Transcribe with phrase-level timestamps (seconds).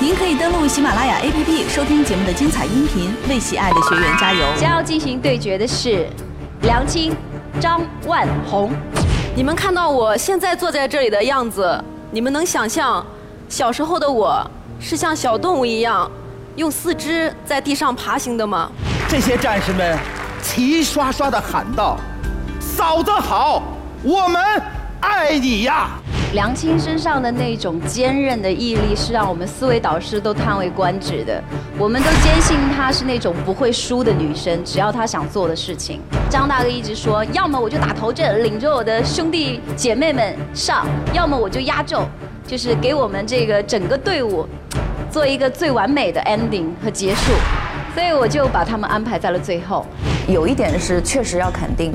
[0.00, 4.46] 您可以登录喜马拉雅 APP 收听节目的精彩音频，为喜爱的学员加油。
[4.56, 6.08] 将要进行对决的是
[6.62, 7.12] 梁青、
[7.58, 8.72] 张万红。
[9.34, 11.82] 你们看到我现在坐在这里的样子，
[12.12, 13.04] 你们能想象
[13.48, 14.40] 小时候的我
[14.78, 16.08] 是像小动物一样
[16.54, 18.70] 用四肢在地上爬行的吗？
[19.08, 19.98] 这些战士们
[20.40, 21.96] 齐刷刷地喊道
[22.60, 23.64] ：“嫂子好，
[24.04, 24.40] 我们
[25.00, 25.88] 爱你呀！”
[26.34, 31.42] 梁青身上的那种坚韧的毅力，是让我们四位导师都叹为观止的。
[31.78, 36.02] 我们都坚信她是那种不会输的女生，只要她想做的事情。
[36.28, 42.06] 张大哥一直说，要么我就打头阵，领着我的兄弟姐妹们上；要么我就压轴，
[42.46, 44.46] 就是给我们这个整个队伍
[45.10, 47.32] 做一个最完美的 ending 和结束。
[47.94, 49.86] 所以我就把他们安排在了最后。
[50.28, 51.90] 有一点是确实要肯定，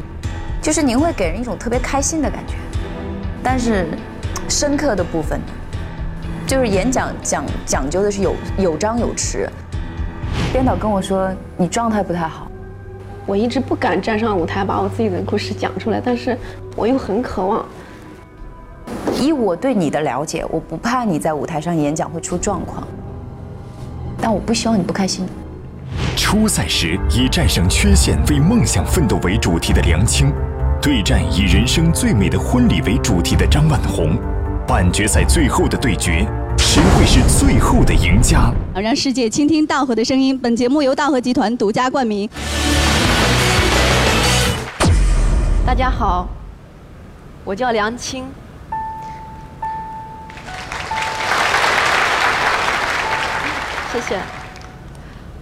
[0.60, 2.56] 就是您会给人一种特别开心的感觉，
[3.44, 3.88] 但是。
[4.50, 5.40] 深刻的部分，
[6.46, 9.48] 就是演讲讲讲究的是有有张有弛。
[10.52, 12.48] 编导跟我说你状态不太好，
[13.26, 16.38] 我一直不敢站上舞台把我自己的故事讲出来，但是
[16.76, 17.66] 我又很渴望。
[19.20, 22.86] 以我对你的了解，我不怕你在舞台上演讲会出状况，
[24.22, 25.26] 但我不希望你不开心。
[26.16, 30.32] 初赛时以战胜缺陷、为梦想奋斗为主题的梁青，
[30.82, 34.18] 对战以人生最美的婚礼为主题的张万红。
[34.74, 38.52] 半决赛最后的对决，谁会是最后的赢家？
[38.74, 40.36] 让世界倾听道和的声音。
[40.36, 42.28] 本节目由道和集团独家冠名。
[45.64, 46.28] 大家好，
[47.44, 48.26] 我叫梁青。
[53.92, 54.20] 谢谢。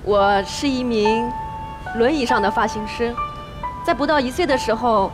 [0.04, 1.32] 我是一名
[1.96, 3.16] 轮椅上的发型师，
[3.86, 5.10] 在不到一岁的时候，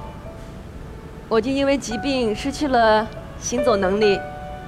[1.30, 3.06] 我就因为疾病失去了。
[3.40, 4.20] 行走能力，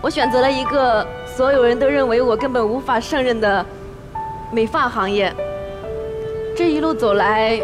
[0.01, 3.65] 我选择了一个所有人都认为我根本无法胜任的
[4.51, 5.33] 美发行业。
[6.55, 7.59] 这一路走来，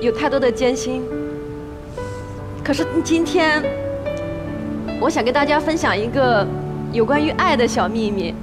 [0.00, 1.02] 有太多的艰辛。
[2.62, 3.62] 可是今天，
[5.00, 6.46] 我想跟大家分享一个
[6.92, 8.34] 有关于爱的小秘密。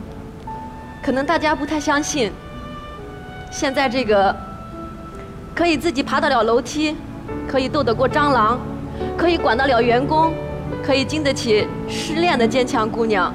[1.04, 2.32] 可能大家不太相信，
[3.52, 4.36] 现在这个
[5.56, 6.96] 可以自己爬得了楼梯，
[7.48, 8.60] 可以斗得过蟑螂，
[9.18, 10.32] 可以管得了员工。
[10.84, 13.34] 可以经得起失恋的坚强姑娘，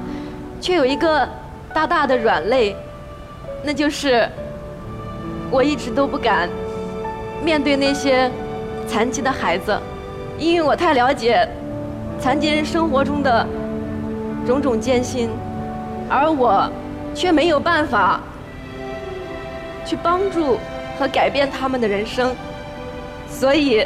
[0.59, 1.27] 却有一个
[1.73, 2.75] 大大的软肋，
[3.63, 4.27] 那就是
[5.49, 6.49] 我一直都不敢
[7.43, 8.29] 面对那些
[8.87, 9.77] 残疾的孩子，
[10.37, 11.47] 因为我太了解
[12.19, 13.47] 残疾人生活中的
[14.45, 15.29] 种种艰辛，
[16.09, 16.69] 而我
[17.15, 18.19] 却没有办法
[19.85, 20.57] 去帮助
[20.99, 22.35] 和改变他们的人生，
[23.29, 23.85] 所以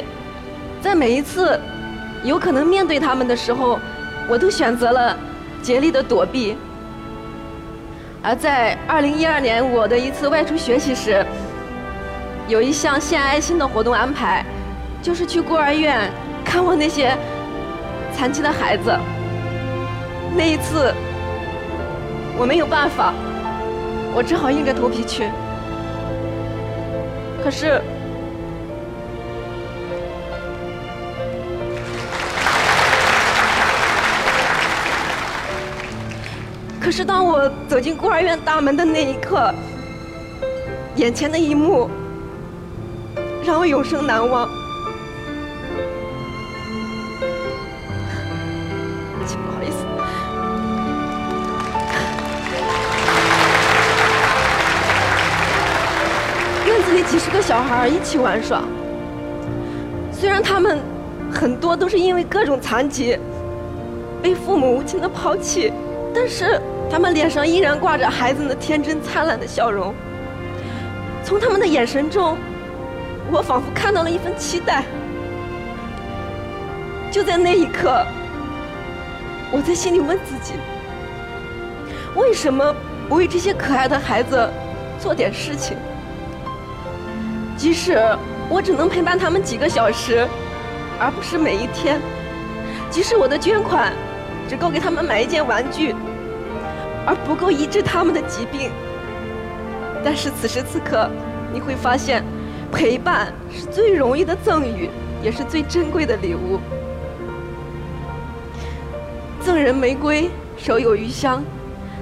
[0.80, 1.60] 在每一次。
[2.24, 3.80] 有可能面对他们的时候，
[4.28, 5.16] 我都选择了
[5.60, 6.56] 竭力的躲避。
[8.22, 11.26] 而在二零一二年我的一次外出学习时，
[12.46, 14.44] 有一项献爱心的活动安排，
[15.02, 16.08] 就是去孤儿院
[16.44, 17.16] 看望那些
[18.12, 18.96] 残疾的孩子。
[20.36, 20.94] 那一次
[22.38, 23.12] 我没有办法，
[24.14, 25.28] 我只好硬着头皮去。
[27.42, 27.82] 可是。
[36.92, 39.50] 是当我走进孤儿院大门的那一刻，
[40.96, 41.88] 眼前的一幕
[43.42, 44.46] 让我永生难忘。
[49.34, 49.86] 不好意思，
[56.66, 58.62] 院子里几十个小孩一起玩耍，
[60.12, 60.78] 虽然他们
[61.32, 63.18] 很多都是因为各种残疾
[64.22, 65.72] 被父母无情的抛弃，
[66.14, 66.60] 但是。
[66.92, 69.94] 他们脸上依然挂着孩子那天真灿烂的笑容，
[71.24, 72.36] 从他们的眼神中，
[73.30, 74.84] 我仿佛看到了一份期待。
[77.10, 78.04] 就在那一刻，
[79.50, 80.52] 我在心里问自己：
[82.14, 82.74] 为什么
[83.08, 84.50] 不为这些可爱的孩子
[85.00, 85.78] 做点事情？
[87.56, 87.98] 即使
[88.50, 90.28] 我只能陪伴他们几个小时，
[91.00, 91.98] 而不是每一天；
[92.90, 93.94] 即使我的捐款
[94.46, 95.94] 只够给他们买一件玩具。
[97.06, 98.70] 而不够医治他们的疾病，
[100.04, 101.08] 但是此时此刻，
[101.52, 102.22] 你会发现，
[102.70, 104.88] 陪伴是最容易的赠予，
[105.22, 106.58] 也是最珍贵的礼物。
[109.40, 111.42] 赠人玫瑰，手有余香。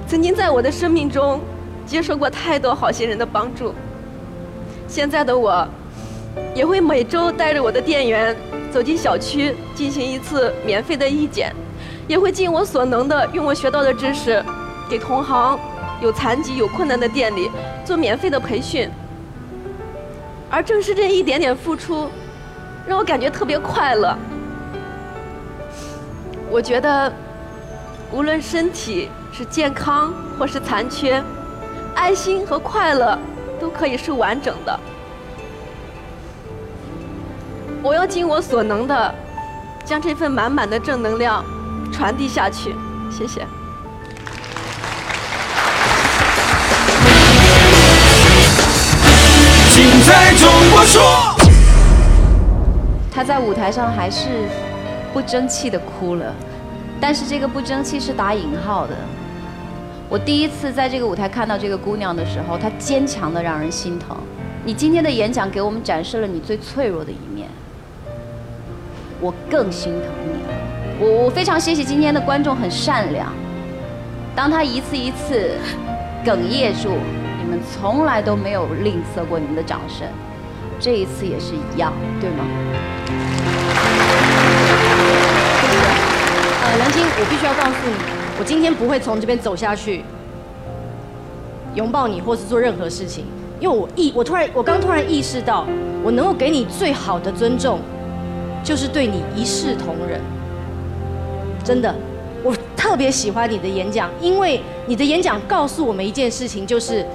[0.07, 1.39] 曾经在我的生命中，
[1.85, 3.73] 接受过太多好心人的帮助。
[4.87, 5.67] 现在的我，
[6.53, 8.35] 也会每周带着我的店员
[8.71, 11.51] 走进小区，进行一次免费的义检，
[12.07, 14.43] 也会尽我所能的用我学到的知识。
[14.91, 15.57] 给同行
[16.01, 17.49] 有残疾、有困难的店里
[17.85, 18.89] 做免费的培训。
[20.49, 22.09] 而正是这一点点付出，
[22.85, 24.13] 让我感觉特别快乐。
[26.49, 27.09] 我觉得，
[28.11, 31.23] 无论身体是健康或是残缺，
[31.95, 33.17] 爱心和快乐
[33.61, 34.77] 都可以是完整的。
[37.81, 39.15] 我要尽我所能的，
[39.85, 41.45] 将这份满满的正能量
[41.93, 42.75] 传递下去。
[43.09, 43.47] 谢谢。
[50.11, 51.01] 精彩中国说。
[53.09, 54.27] 他在舞台上还是
[55.13, 56.33] 不争气的哭了，
[56.99, 58.93] 但是这个不争气是打引号的。
[60.09, 64.17] 我第一次在这个舞台看到这个姑娘的时候，她坚强的让人心疼。
[64.65, 67.47] 你今天的演讲给我们展示了你最脆弱的一面，
[69.21, 70.41] 我更心疼你。
[70.99, 73.31] 我我非常谢谢今天的观众很善良，
[74.35, 75.51] 当他一次一次
[76.25, 76.89] 哽咽住，
[77.59, 80.07] 从来都没有吝啬过你们的掌声，
[80.79, 82.45] 这一次也是一样，对吗？
[86.63, 87.95] 呃，梁晶，我必须要告诉你，
[88.39, 90.03] 我今天不会从这边走下去，
[91.75, 93.25] 拥抱你或是做任何事情，
[93.59, 95.65] 因为我意，我突然，我刚突然意识到，
[96.03, 97.79] 我能够给你最好的尊重，
[98.63, 100.21] 就是对你一视同仁。
[101.63, 101.93] 真的，
[102.43, 107.05] 我特别喜欢你的演讲，因为你的演讲告诉我们一件事情，就是，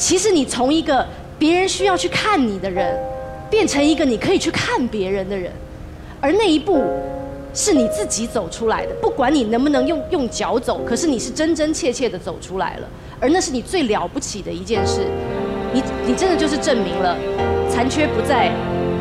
[0.00, 1.06] 其实你从一个
[1.38, 2.98] 别人需要去看你的人，
[3.50, 5.52] 变成一个你可以去看别人的人，
[6.22, 6.82] 而那一步
[7.52, 8.94] 是你自己走出来的。
[8.94, 12.88] 不管你能不能用用脚走，可是你是真真切切的走出来了，
[13.20, 15.06] 而那是你最了不起的一件事。
[15.70, 17.14] 你你真的就是证明了，
[17.68, 18.50] 残缺不在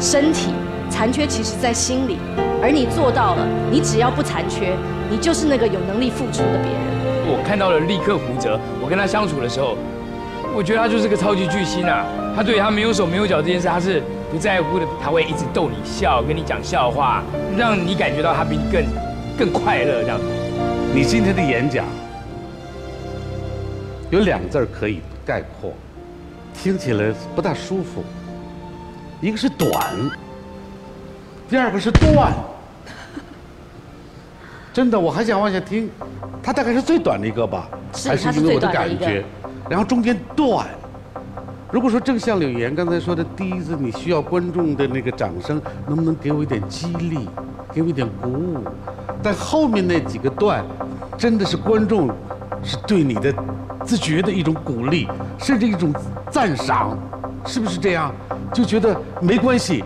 [0.02, 0.50] 身体，
[0.90, 2.18] 残缺其实在心里。
[2.62, 4.76] 而你做到了，你只要不残缺，
[5.10, 6.90] 你就是那个有能力付出的别人。
[7.32, 9.78] 我看到了立刻胡哲，我跟他相处的时候，
[10.56, 12.06] 我觉得他就是个超级巨星啊！
[12.36, 17.24] 他对他没有手没有脚这件事，他是不在乎的，他会一直逗你笑，跟你讲笑话，
[17.58, 18.86] 让你感觉到他比你更
[19.38, 20.20] 更快乐这样。
[20.94, 21.86] 你今天的演讲
[24.10, 25.72] 有两个字儿可以概括，
[26.54, 28.04] 听起来不大舒服。
[29.22, 29.72] 一个是短，
[31.50, 32.34] 第二个是断。
[34.74, 35.90] 真的，我还想往下听，
[36.42, 39.24] 它大概是最短的一个吧，是还是因为我的感觉，
[39.70, 40.68] 然后中间断。
[41.72, 47.30] 如果说正像柳岩刚才说的，第一次你需要观众的那个掌声，能不能给我一点激励，
[47.72, 48.64] 给我一点鼓舞？
[49.22, 50.66] 但后面那几个段，
[51.16, 52.10] 真的是观众
[52.64, 53.32] 是对你的
[53.86, 55.08] 自觉的一种鼓励，
[55.38, 55.94] 甚至一种
[56.32, 56.98] 赞赏，
[57.46, 58.12] 是不是这样？
[58.52, 59.84] 就觉得没关系，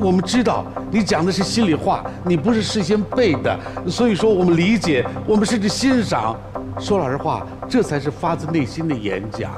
[0.00, 6.34] 我们知道你讲的是心里话，你不是事先背的，所以说我们理解，我们甚至欣赏。
[6.78, 9.50] 说老实话，这才是发自内心的演讲。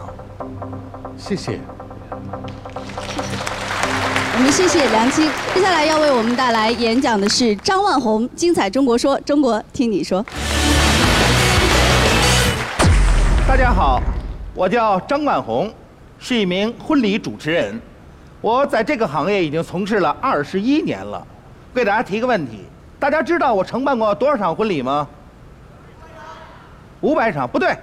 [1.16, 1.58] 谢谢。
[4.34, 5.28] 我们谢谢梁青。
[5.52, 10.24] 接下来要为我们带来演讲的是张万红，精彩中国说，中国听你说。
[13.48, 14.00] 大家好，
[14.54, 15.72] 我叫张万红，
[16.20, 17.80] 是一名婚礼主持人。
[18.40, 21.26] 我在这个行业已经从事了二十一年了。
[21.74, 22.64] 给大家提个问题：
[23.00, 25.08] 大家知道我承办过多少场婚礼吗？
[27.00, 27.46] 五百场？
[27.46, 27.76] 不对，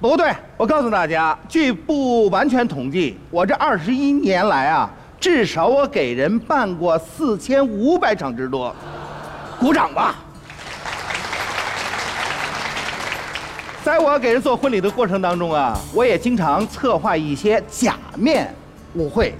[0.00, 0.32] 不对。
[0.56, 8.74] 我告诉大家，据不完全统计，我这二十一年来啊，至少我给人办过四千五百场之多。
[9.58, 10.14] 鼓掌吧！
[13.82, 18.52] 在我给人做婚礼的过程当中啊，我也经常策划一些假面
[18.94, 19.34] 舞会。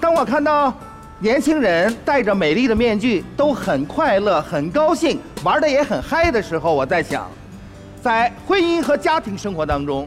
[0.00, 0.74] 当我看到
[1.18, 7.30] 年轻人戴着美丽的面具，都很快乐、很高兴，玩的也很嗨的时候，我在想，
[8.04, 10.06] 在婚姻和家庭生活当中，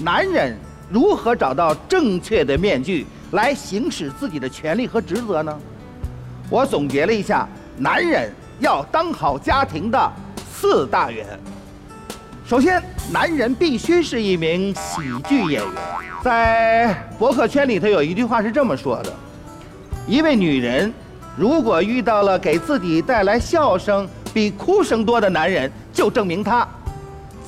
[0.00, 0.56] 男人
[0.88, 5.58] 如何找到正确的面具来行使自己的权利和职责呢？
[6.48, 10.12] 我总结了一下，男人要当好家庭的
[10.52, 11.26] 四大员。
[12.46, 12.80] 首先，
[13.12, 15.72] 男人必须是一名喜剧演员。
[16.22, 19.12] 在博客圈里头有一句话是这么说的：
[20.06, 20.94] 一位女人
[21.36, 26.64] 如果遇到了给自己带来笑声比哭声多的男人，就证明她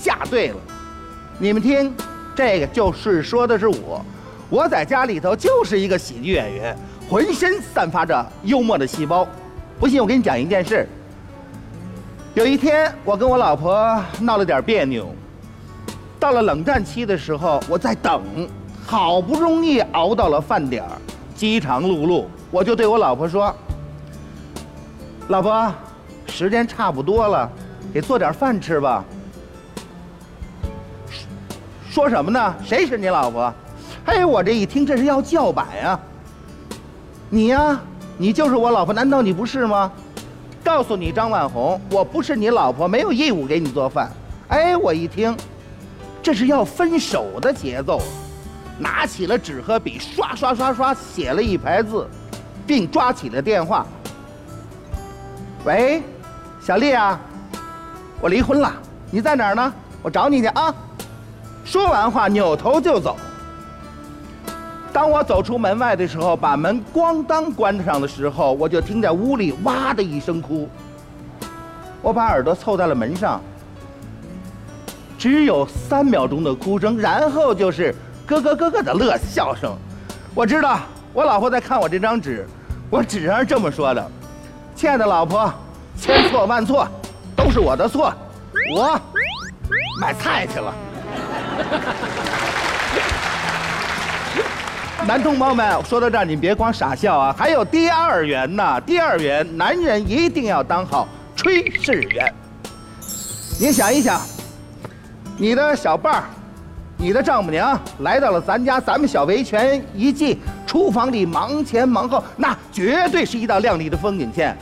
[0.04, 0.56] 嫁对了。
[1.38, 1.90] 你们听，
[2.36, 4.04] 这个就是说的是我。
[4.50, 6.76] 我在家里头就是一个喜剧演员，
[7.08, 9.26] 浑身散发着幽默的细胞。
[9.80, 10.86] 不信我给你讲一件事。
[12.34, 15.08] 有一天，我跟我老婆闹了点别扭。
[16.20, 18.22] 到了冷战期的时候，我在等，
[18.84, 20.90] 好不容易熬到了饭点儿，
[21.34, 23.54] 饥肠辘辘，我就对我老婆说
[25.28, 25.72] ：“老婆，
[26.26, 27.50] 时间差不多了，
[27.94, 29.02] 给做点饭吃吧。”
[31.94, 32.52] 说什么呢？
[32.64, 33.54] 谁是你老婆？
[34.06, 36.00] 哎，我这一听，这是要叫板呀！
[37.30, 37.80] 你呀，
[38.18, 39.92] 你就是我老婆，难道你不是吗？
[40.64, 44.10] 告诉你张万红，我不是你老婆，没有义务给你做饭。
[44.48, 45.36] 哎，我一听，
[46.20, 48.02] 这是要分手的节奏，
[48.76, 52.08] 拿起了纸和笔，刷刷刷刷写了一排字，
[52.66, 53.86] 并抓起了电话。
[55.64, 56.02] 喂，
[56.60, 57.20] 小丽啊，
[58.20, 58.72] 我离婚了，
[59.12, 59.72] 你在哪儿呢？
[60.02, 60.74] 我找你去啊！
[61.74, 63.16] 说完话，扭头就走。
[64.92, 70.68] 当我走出门外的时候，把门咣当关上的时候，我就听在屋里哇的一声哭。
[72.00, 73.40] 我把耳朵凑在了门上，
[75.18, 77.92] 只有三秒钟的哭声，然后就是
[78.24, 79.76] 咯咯咯咯的乐笑声。
[80.32, 80.78] 我知道
[81.12, 82.46] 我老婆在看我这张纸，
[82.88, 84.10] 我纸上是这么说的
[84.76, 85.52] ：“亲爱的老婆，
[85.96, 86.86] 千错万错，
[87.34, 88.14] 都是我的错，
[88.76, 88.96] 我
[90.00, 90.72] 买菜去了。”
[95.06, 98.80] 男同胞们，说到这儿，你别光傻笑啊，还有第二元呢。
[98.80, 101.06] 第二元，男人一定要当好
[101.36, 102.32] 炊事员。
[103.60, 104.18] 你想一想，
[105.36, 106.24] 你的小伴儿，
[106.96, 114.56] 你的丈母娘来到了咱家，咱们小维权一进厨房里忙前忙后，那绝对是一道亮丽的风景线。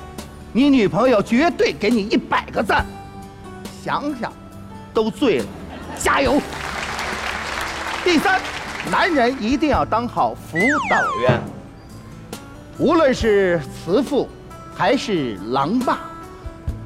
[0.52, 2.84] 你女朋友绝对给你一百个赞，
[3.84, 4.32] 想想
[4.92, 5.44] 都醉了，
[5.98, 6.42] 加油！
[8.04, 8.40] 第三。
[8.90, 10.58] 男人一定要当好辅
[10.90, 11.40] 导员，
[12.76, 14.28] 无论是慈父
[14.74, 16.00] 还是狼爸，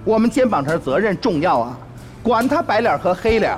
[0.05, 1.79] 我们肩膀上责任重要啊！
[2.23, 3.57] 管他白脸和黑脸，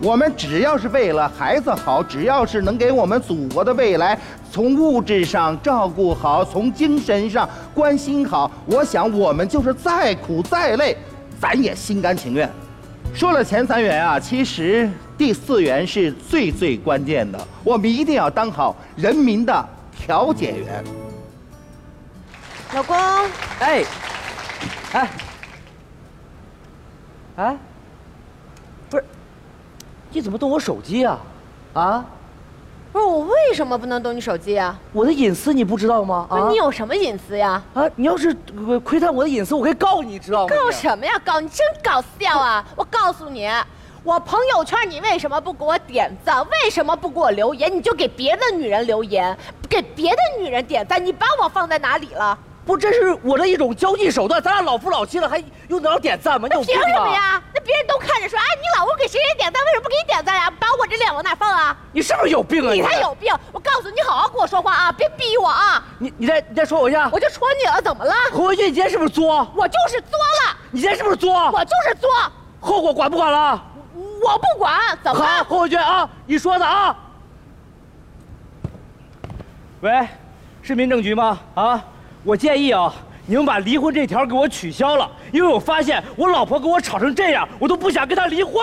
[0.00, 4.18] 我们只要是为了孩子好，只要是能给我们祖国的未来
[4.50, 10.96] 从物质上照顾好，从精神上关心好，我想我们就是再苦再累，
[11.38, 12.50] 咱也心甘情愿。
[13.12, 14.90] 说了前三元啊，其实。
[15.16, 20.84] 第四员是最最关键的，我们一定要当好人民的调解员。
[22.74, 22.96] 老公，
[23.60, 23.84] 哎，
[24.92, 25.10] 哎，
[27.36, 27.56] 哎，
[28.90, 29.04] 不是，
[30.10, 31.20] 你怎么动我手机啊？
[31.74, 32.04] 啊？
[32.92, 34.76] 不是我为什么不能动你手机啊？
[34.92, 36.26] 我的隐私你不知道吗？
[36.28, 36.48] 啊？
[36.48, 37.62] 你有什么隐私呀？
[37.72, 37.88] 啊？
[37.94, 38.34] 你要是
[38.82, 40.54] 窥探我的隐私，我可以告你，知道吗？
[40.54, 41.12] 告什么呀？
[41.24, 42.64] 告你真搞笑啊！
[42.76, 43.48] 我告诉你。
[44.04, 46.46] 我朋友圈你为什么不给我点赞？
[46.50, 47.74] 为什么不给我留言？
[47.74, 49.34] 你就给别的女人留言，
[49.66, 52.38] 给别的女人点赞，你把我放在哪里了？
[52.66, 54.42] 不，这是我的一种交际手段。
[54.42, 56.46] 咱俩老夫老妻了，还用得着点赞吗？
[56.52, 57.42] 你凭什么呀？
[57.54, 60.52] 那别人都看着说，哎，你老公给谁谁点赞，为什么不给你点赞呀？
[60.60, 61.74] 把我这脸往哪放啊？
[61.90, 62.74] 你是不是有病啊？
[62.74, 63.32] 你才有病！
[63.52, 65.82] 我告诉你，好好跟我说话啊，别逼我啊！
[65.98, 68.12] 你你再你再说我一下，我就戳你了，怎么了？
[68.30, 69.50] 何文俊，你今天是不是作？
[69.56, 70.56] 我就是作了。
[70.70, 71.32] 你今天是不是作？
[71.50, 72.10] 我就是作。
[72.60, 73.62] 后果管不管了？
[74.24, 75.22] 我不管，怎么？
[75.22, 76.96] 好，侯文娟啊，你说的啊。
[79.82, 80.08] 喂，
[80.62, 81.38] 是民政局吗？
[81.54, 81.84] 啊，
[82.22, 82.90] 我建议啊，
[83.26, 88.54] 你们把离婚这条给我取消了，因为我发现我老婆跟我吵成这样，我都不想跟她离婚。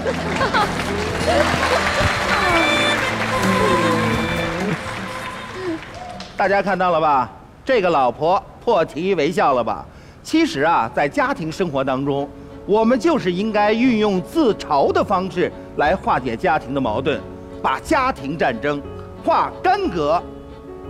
[6.36, 7.30] 大家看到了吧？
[7.64, 9.84] 这个老婆破涕为笑了吧？
[10.22, 12.28] 其实啊，在家庭生活当中，
[12.66, 17.20] 我们就是应该运用自嘲的方式来化解家庭的矛盾，
[17.62, 18.82] 把家庭战争
[19.24, 20.22] 化干戈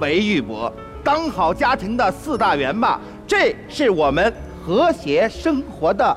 [0.01, 3.01] 为玉帛，当好家庭的四大员吧。
[3.27, 4.33] 这是我们
[4.65, 6.17] 和谐生活的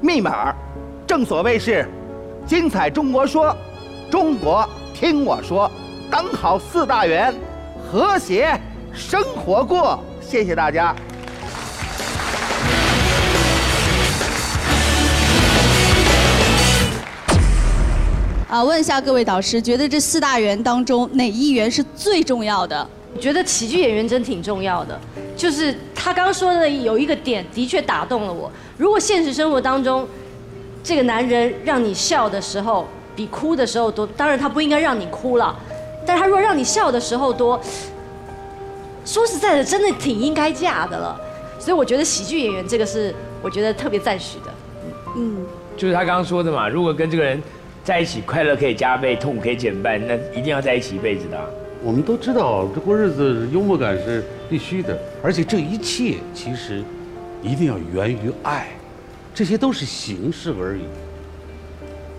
[0.00, 0.52] 密码。
[1.06, 1.88] 正所谓是，
[2.48, 3.54] 精彩中国说，
[4.10, 5.70] 中国听我说，
[6.10, 7.34] 当好四大员。
[7.90, 8.58] 和谐
[8.94, 10.94] 生活过，谢谢大家。
[18.48, 22.88] 啊，问一下各位导师，觉得这四大员当中哪一员是最重要的？
[23.14, 24.98] 我觉得喜剧演员真挺重要的，
[25.36, 28.50] 就是他刚说的有一个点的确打动了我。
[28.78, 30.06] 如果现实生活当中，
[30.88, 35.54] 这个男人让你笑的时候比哭的时候多，当然他不应该让你哭了。
[36.06, 37.60] 但是他若让你笑的时候多，
[39.04, 41.20] 说实在的，真的挺应该嫁的了。
[41.58, 44.54] 所以我觉得喜剧演员这个是我觉得特别赞许的。
[45.14, 45.44] 嗯，
[45.76, 47.38] 就是他刚刚说的嘛，如果跟这个人
[47.84, 51.38] 在一起，快乐可以加倍，痛苦可以减半，那一定要在一起一辈子的。
[51.82, 56.82] 我们都知道，这过日子幽默感是必须的，而且这一切其实
[57.42, 58.68] 一定要源于爱，
[59.34, 60.82] 这些都是形式而已。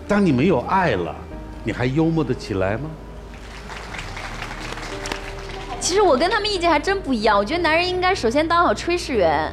[0.07, 1.15] 当你没有爱了，
[1.63, 2.89] 你还幽默得起来吗？
[5.79, 7.37] 其实我跟他们意见还真不一样。
[7.37, 9.51] 我觉得男人应该首先当好炊事员。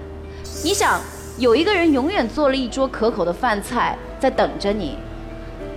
[0.64, 1.00] 你想，
[1.38, 4.98] 有一个人永远做了一桌可口的饭菜在等着你。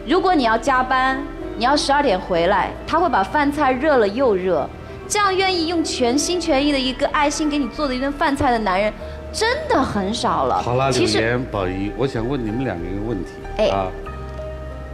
[0.08, 1.22] 如果你要加班，
[1.58, 4.68] 你要十二点回来，他会把饭菜热了又热。
[5.08, 8.94] 这样愿意用全心全意的一个爱心给你做的一顿饭菜的男人，
[9.32, 10.62] 真的很少了。
[10.62, 13.88] 好了，柳岩、宝仪，我想问你们两个一个问题哎啊。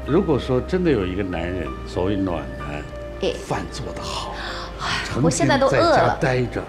[0.08, 2.84] 如果说真的有一个男人，所谓暖男，
[3.22, 4.36] 哎饭做得好，
[5.24, 6.62] 我现在都成天在家饿了待着，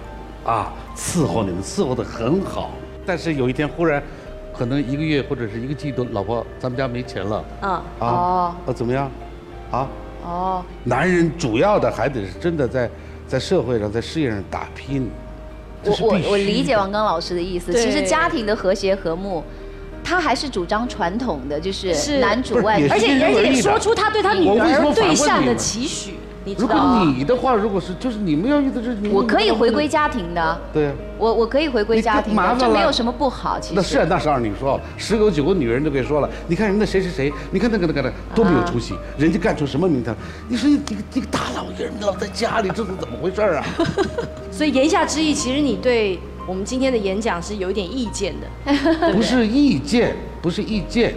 [0.43, 2.71] 啊，伺候你们伺候得很好，
[3.05, 4.01] 但是有一天忽然，
[4.57, 9.11] 可能一个月或者是一个季度，老婆，咱们家没钱了，嗯啊，哦啊怎么样？
[9.69, 9.87] 啊，
[10.23, 12.89] 哦，男人主要的还得是真的在
[13.27, 15.11] 在社会上在事业上打拼。
[15.83, 17.73] 这我我我理解王刚老师的意思。
[17.73, 19.43] 其实家庭的和谐和睦，
[20.03, 22.19] 他还是主张传统的，就是是。
[22.19, 22.81] 男主外。
[22.89, 26.15] 而且而且也说出他对他女儿对象的期许，
[26.47, 26.75] 你知如果？
[27.15, 30.07] 你的话，如果是就是你们要遇到这，你们我可以回归家。
[30.07, 33.59] 庭的，对呀、我我可以回归家庭的，麻烦这没有什么不好。
[33.59, 36.29] 其实那是啊，那是二你说，十有九个女人都给说了。
[36.47, 40.15] 你看人家谁谁谁，你看那个那个的多没有出息， 人家干出什么名堂？
[40.47, 43.65] 你说你这个这个大老爷们老在家里，这是怎么回事啊？
[44.49, 48.47] 所以言下之意，其实你对我们今天的演讲是有一点意见的，
[49.11, 51.13] 不是意见，不是意见，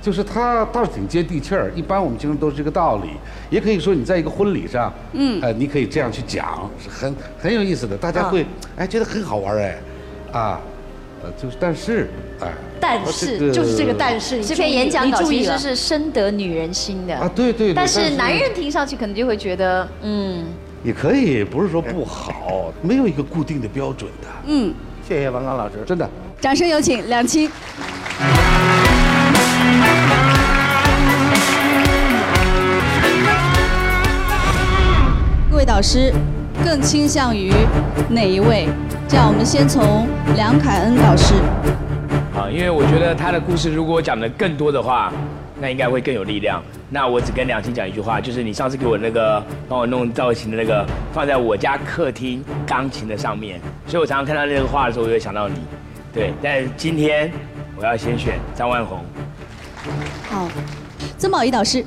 [0.00, 1.70] 就是他倒是挺接地气儿。
[1.74, 3.10] 一般我们经常都是这个道理，
[3.50, 9.78] 也可以说你在一个婚礼上，嗯呃，你可以这样去讲，是很很有意思的，大家会、哎觉得很好玩哎，
[10.32, 10.60] 啊，
[11.22, 12.08] 呃，就是但是
[12.40, 12.48] 哎，
[12.80, 20.46] 但是就是这个但是，这篇演讲稿其实是深得女人心的啊对对对但但是是男人听上去可能就会觉得，嗯，
[20.82, 24.28] 也可以，不是说不好，没有一个固定的标准的。
[24.46, 24.72] 嗯，
[25.06, 26.08] 谢谢王刚老师，真的。
[26.40, 27.50] 掌声有请梁青。
[28.18, 28.39] 各
[35.60, 36.10] 位导师
[36.64, 37.52] 更倾向于
[38.08, 38.66] 哪一位？
[39.06, 41.34] 这样，我们先从梁凯恩导师。
[42.34, 45.12] 啊，因为我觉得他的故事如果讲的更多的话，
[45.60, 46.62] 那应该会更有力量。
[46.88, 55.56] 那我只跟梁青讲一句话，就是你上次给我那个帮我弄造型的那个，放在我家客厅钢琴的上面，所以我常常看到那个画的时候，我就会想到你。
[56.10, 57.30] 对，但今天
[57.76, 59.00] 我要先选张万红。
[60.30, 60.48] 好，
[61.18, 61.84] 曾宝仪导师。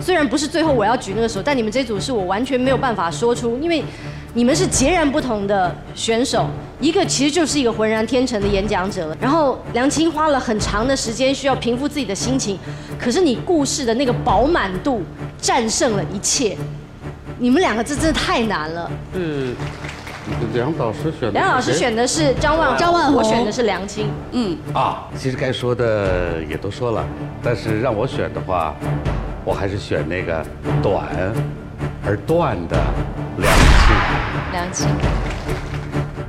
[0.00, 3.84] 虽然不是最后我要举那个手，但你们这组是我完全没有办法说出，因为
[4.34, 6.46] 你们是截然不同的选手，
[6.80, 12.58] 一个其实就是一个浑然天成的演讲者了，然后梁青花了很长的时间需要平复自己的心情，
[12.98, 15.02] 可是你故事的那个饱满度
[15.38, 16.56] 战胜了一切，
[17.38, 18.90] 你们两个这真的太难了。
[19.12, 19.54] 是
[20.54, 21.30] 梁导师选的。
[21.32, 24.06] 梁老师选的是张万张万红我选的是梁青。
[24.30, 27.04] 嗯，啊，其实该说的也都说了，
[27.42, 28.76] 但是让我选的话，
[29.50, 30.46] 我还是选那个
[30.80, 31.08] 短
[32.06, 32.78] 而断的
[33.38, 33.96] 梁青。
[34.52, 34.86] 梁青。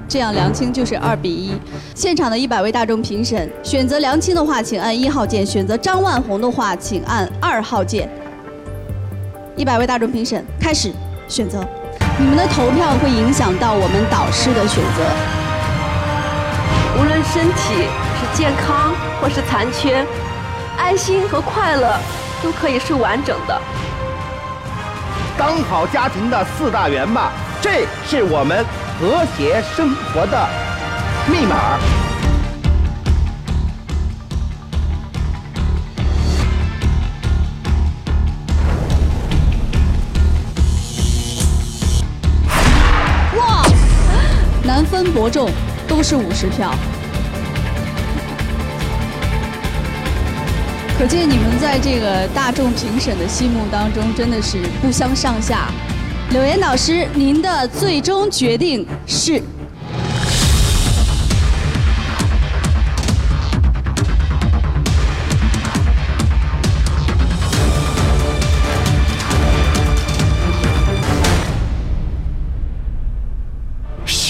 [0.08, 1.54] 这样梁青就是二比一。
[1.94, 8.10] 现场的一百位大众评审，选择梁青的话，请按一号键；选择张万红的话，请按二号键。
[9.56, 10.92] 一百位大众评审开始
[11.28, 11.64] 选择，
[12.18, 15.04] 你们的投票会影响到我们导师的选择。
[17.00, 17.86] 无论身体
[18.18, 20.04] 是健康或是残缺，
[20.76, 21.96] 爱心和快乐
[22.44, 23.62] 都可以是完整的。
[25.38, 28.66] 当好家庭的四大员吧，这是我们
[29.00, 30.48] 和谐生活的
[31.28, 31.80] 密码。
[43.38, 43.64] 哇，
[44.64, 45.50] 难分伯仲，
[45.88, 46.72] 都是五十票。
[51.02, 55.68] 可见你们在这个大众评审的心目当中真的是不相上下。
[56.30, 59.42] 柳岩老师，您的最终决定是？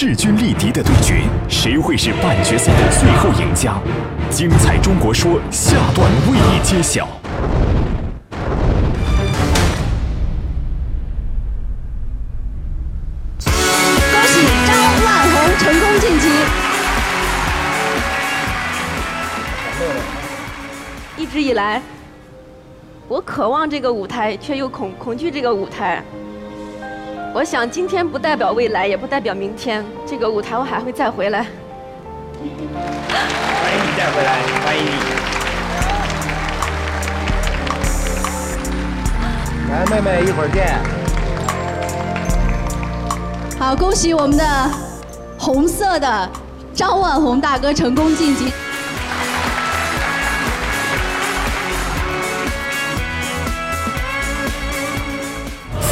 [0.04, 3.80] 势均力敌的对决，谁会是半决赛的最后赢家？
[4.28, 7.06] 精彩中国说下段为你揭晓。
[13.44, 13.52] 恭
[14.26, 16.28] 喜张万红成功晋级。
[21.16, 21.80] 一直以来，
[23.06, 26.02] 我渴望这个舞台，却又恐恐惧这个舞台。
[27.34, 31.40] 我想今天不代表未来，也不代表明天，这个舞台我还会再回来。
[31.40, 32.48] 欢迎
[33.82, 34.90] 你再回来，欢迎你。
[39.70, 40.78] 来，妹妹，一会儿见。
[43.58, 44.44] 好，恭喜我们的
[45.38, 46.30] 红色的
[46.74, 48.52] 张万红大哥成功晋级。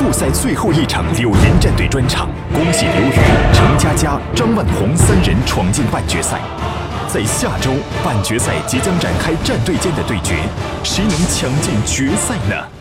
[0.00, 3.12] 复赛最后一场柳岩战队专场，恭喜刘宇、
[3.52, 6.40] 程佳佳、张万红三人闯进半决赛。
[7.06, 7.70] 在下周
[8.02, 10.36] 半决赛即将展开战队间的对决，
[10.82, 12.79] 谁能抢进决赛呢？